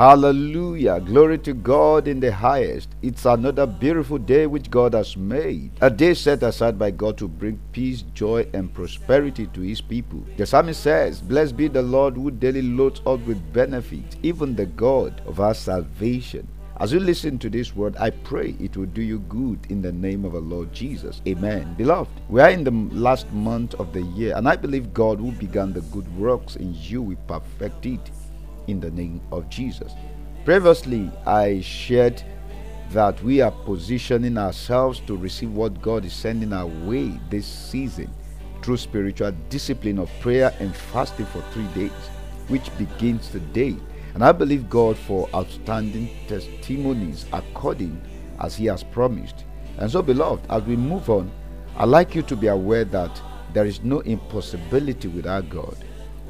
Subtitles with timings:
[0.00, 0.98] Hallelujah.
[0.98, 2.88] Glory to God in the highest.
[3.02, 5.72] It's another beautiful day which God has made.
[5.82, 10.24] A day set aside by God to bring peace, joy, and prosperity to his people.
[10.38, 14.64] The psalmist says, Blessed be the Lord who daily loads us with benefits, even the
[14.64, 16.48] God of our salvation.
[16.80, 19.92] As you listen to this word, I pray it will do you good in the
[19.92, 21.20] name of our Lord Jesus.
[21.28, 21.74] Amen.
[21.74, 25.30] Beloved, we are in the last month of the year, and I believe God who
[25.32, 28.10] began the good works in you will perfect it
[28.66, 29.92] in the name of Jesus.
[30.46, 32.22] Previously, I shared
[32.92, 38.10] that we are positioning ourselves to receive what God is sending our way this season
[38.62, 41.92] through spiritual discipline of prayer and fasting for three days,
[42.48, 43.76] which begins today.
[44.14, 48.00] And I believe God for outstanding testimonies according
[48.40, 49.44] as He has promised.
[49.78, 51.30] And so, beloved, as we move on,
[51.76, 55.76] I'd like you to be aware that there is no impossibility with our God.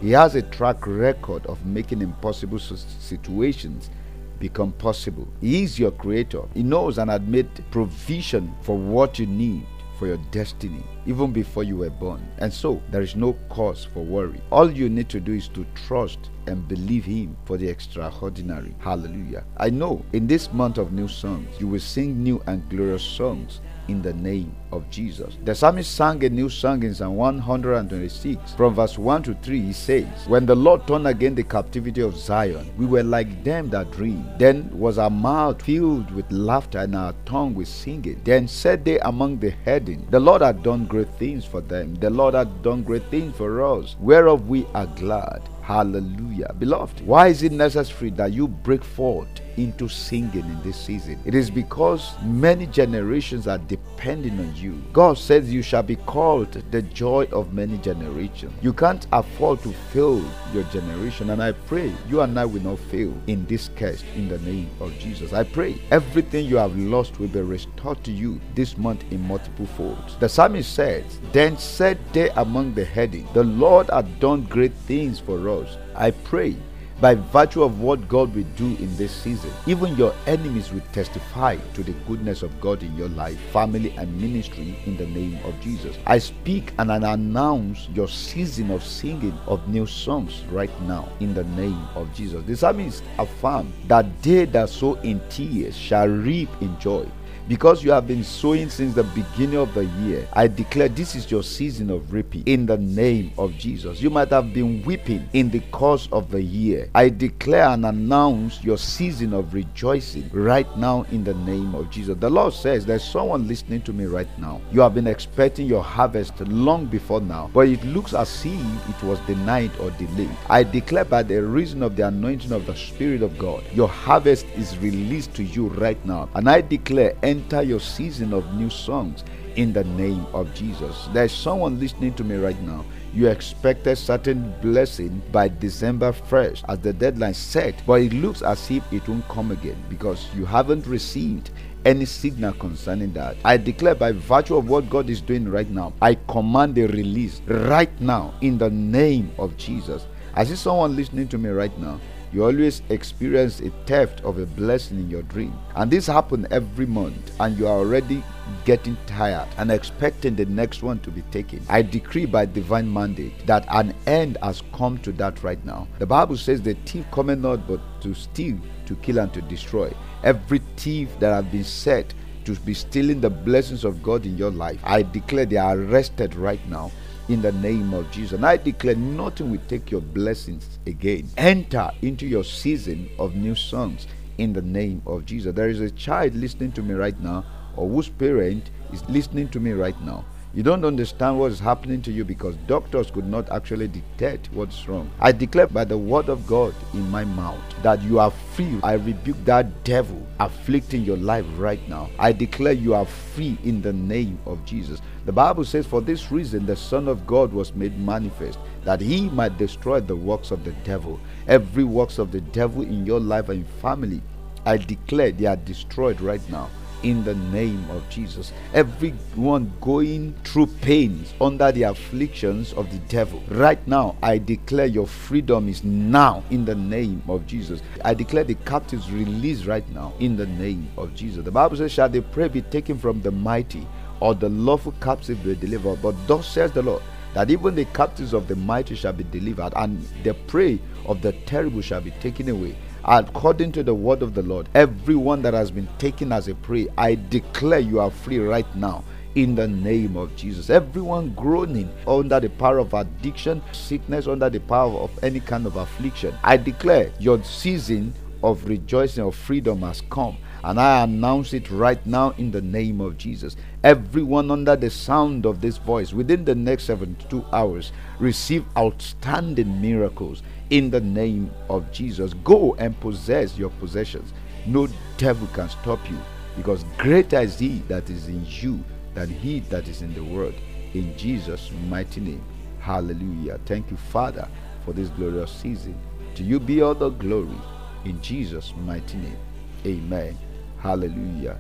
[0.01, 3.91] He has a track record of making impossible situations
[4.39, 5.29] become possible.
[5.41, 6.43] He is your creator.
[6.55, 9.67] He knows and had made provision for what you need
[9.99, 12.27] for your destiny even before you were born.
[12.39, 14.41] And so there is no cause for worry.
[14.51, 18.75] All you need to do is to trust and believe Him for the extraordinary.
[18.79, 19.45] Hallelujah.
[19.57, 23.61] I know in this month of new songs, you will sing new and glorious songs
[23.91, 25.37] in the name of Jesus.
[25.45, 28.55] The psalmist sang a new song in Psalm 126.
[28.55, 32.17] From verse 1 to 3, he says, When the Lord turned again the captivity of
[32.17, 34.25] Zion, we were like them that dream.
[34.39, 38.21] Then was our mouth filled with laughter and our tongue with singing.
[38.25, 41.95] Then said they among the heathen, The Lord had done great things for them.
[41.97, 45.43] The Lord had done great things for us, whereof we are glad.
[45.71, 46.53] Hallelujah.
[46.59, 51.17] Beloved, why is it necessary that you break forth into singing in this season?
[51.25, 54.83] It is because many generations are depending on you.
[54.93, 58.53] God says you shall be called the joy of many generations.
[58.61, 62.81] You can't afford to fail your generation, and I pray you and I will not
[62.81, 65.33] fail in this case in the name of Jesus.
[65.33, 69.67] I pray everything you have lost will be restored to you this month in multiple
[69.67, 70.17] folds.
[70.17, 75.21] The psalmist says, Then said they among the heathen, The Lord hath done great things
[75.21, 75.60] for us
[75.95, 76.57] I pray
[77.01, 81.57] by virtue of what God will do in this season, even your enemies will testify
[81.75, 85.59] to the goodness of God in your life, family, and ministry in the name of
[85.61, 85.97] Jesus.
[86.07, 91.33] I speak and I announce your season of singing of new songs right now in
[91.33, 92.45] the name of Jesus.
[92.45, 97.07] The psalmist affirmed that they that sow in tears shall reap in joy
[97.51, 101.29] because you have been sowing since the beginning of the year, I declare this is
[101.33, 104.01] your season of reaping in the name of Jesus.
[104.01, 106.89] You might have been weeping in the course of the year.
[106.95, 112.17] I declare and announce your season of rejoicing right now in the name of Jesus.
[112.21, 114.61] The Lord says there's someone listening to me right now.
[114.71, 119.03] You have been expecting your harvest long before now, but it looks as if it
[119.03, 120.31] was denied or delayed.
[120.49, 124.47] I declare by the reason of the anointing of the Spirit of God, your harvest
[124.55, 126.29] is released to you right now.
[126.37, 129.25] And I declare, enter your season of new songs
[129.57, 131.09] in the name of Jesus.
[131.13, 132.85] There's someone listening to me right now.
[133.15, 138.71] You expected certain blessing by December 1st as the deadline set, but it looks as
[138.71, 141.51] if it won't come again because you haven't received
[141.87, 143.37] any signal concerning that.
[143.43, 147.41] I declare by virtue of what God is doing right now, I command a release
[147.47, 150.07] right now in the name of Jesus.
[150.35, 151.99] I see someone listening to me right now
[152.33, 155.53] you always experience a theft of a blessing in your dream.
[155.75, 158.23] And this happens every month, and you are already
[158.65, 161.61] getting tired and expecting the next one to be taken.
[161.69, 165.89] I decree by divine mandate that an end has come to that right now.
[165.99, 169.93] The Bible says the thief cometh not but to steal, to kill, and to destroy.
[170.23, 172.15] Every thief that has been set
[172.45, 176.35] to be stealing the blessings of God in your life, I declare they are arrested
[176.35, 176.91] right now
[177.31, 178.33] in the name of Jesus.
[178.33, 181.29] And I declare nothing will take your blessings again.
[181.37, 184.09] Enter into your season of new songs
[184.39, 185.55] in the name of Jesus.
[185.55, 187.45] There is a child listening to me right now,
[187.77, 190.25] or whose parent is listening to me right now.
[190.53, 194.89] You don't understand what is happening to you because doctors could not actually detect what's
[194.89, 195.09] wrong.
[195.21, 198.81] I declare by the word of God in my mouth that you are free.
[198.83, 202.11] I rebuke that devil afflicting your life right now.
[202.19, 205.01] I declare you are free in the name of Jesus.
[205.25, 209.31] The Bible says, For this reason the Son of God was made manifest, that he
[209.31, 211.21] might destroy the works of the devil.
[211.47, 214.21] Every works of the devil in your life and family,
[214.67, 216.71] I declare they are destroyed right now
[217.03, 218.53] in the name of Jesus.
[218.75, 225.07] Everyone going through pains under the afflictions of the devil, right now, I declare your
[225.07, 227.83] freedom is now in the name of Jesus.
[228.05, 231.45] I declare the captives released right now in the name of Jesus.
[231.45, 233.87] The Bible says, Shall the prey be taken from the mighty,
[234.21, 236.03] or the lawful captive be delivered?
[236.03, 237.03] But thus says the Lord,
[237.35, 241.33] that even the captives of the mighty shall be delivered, and the prey of the
[241.47, 242.77] terrible shall be taken away.
[243.05, 246.89] According to the word of the Lord, everyone that has been taken as a prey,
[246.99, 249.05] I declare you are free right now
[249.35, 250.71] in the name of Jesus.
[250.71, 255.77] Everyone groaning under the power of addiction, sickness, under the power of any kind of
[255.77, 258.13] affliction, I declare your season
[258.43, 263.01] of rejoicing of freedom has come and I announce it right now in the name
[263.01, 263.57] of Jesus.
[263.83, 270.43] Everyone under the sound of this voice within the next 72 hours receive outstanding miracles
[270.71, 272.35] in the name of Jesus.
[272.45, 274.33] Go and possess your possessions.
[274.67, 276.19] No devil can stop you
[276.57, 278.83] because greater is he that is in you
[279.15, 280.55] than he that is in the world.
[280.95, 282.45] In Jesus' mighty name.
[282.81, 283.59] Hallelujah.
[283.67, 284.49] Thank you, Father,
[284.85, 285.99] for this glorious season.
[286.35, 287.59] To you be all the glory.
[288.05, 289.39] In Jesus' mighty name.
[289.87, 290.37] Amen.
[290.81, 291.59] Hallelujah.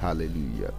[0.00, 0.72] Hallelujah.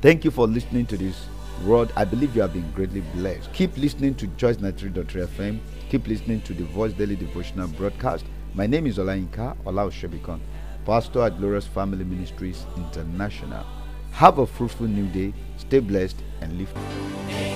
[0.00, 1.26] Thank you for listening to this
[1.64, 1.90] word.
[1.96, 3.52] I believe you have been greatly blessed.
[3.52, 5.58] Keep listening to Choice 93.3 FM.
[5.90, 8.24] Keep listening to the Voice Daily Devotional broadcast.
[8.54, 10.40] My name is Olayinka Olaoshebikon,
[10.86, 13.64] pastor at Glorious Family Ministries International.
[14.12, 15.34] Have a fruitful new day.
[15.56, 17.53] Stay blessed and live.